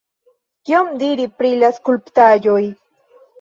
[0.69, 2.59] Kion diri pri la skulptaĵoj?